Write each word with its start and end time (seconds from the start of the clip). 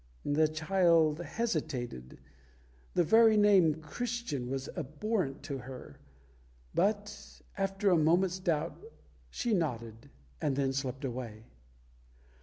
The 0.25 0.47
child 0.47 1.19
hesitated 1.19 2.17
the 2.95 3.03
very 3.03 3.37
name 3.37 3.75
"Christian" 3.83 4.49
was 4.49 4.67
abhorrent 4.75 5.43
to 5.43 5.59
her 5.59 5.99
but 6.73 7.39
after 7.55 7.91
a 7.91 7.97
moment's 7.99 8.39
doubt 8.39 8.81
she 9.29 9.53
nodded, 9.53 10.09
and 10.41 10.55
then 10.55 10.73
slipped 10.73 11.05
away. 11.05 11.43